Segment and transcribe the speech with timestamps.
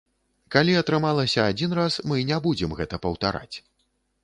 [0.53, 3.55] Калі атрымалася адзін раз, мы не будзем гэта паўтараць.